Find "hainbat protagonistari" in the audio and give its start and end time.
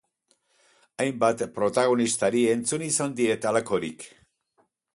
1.03-2.41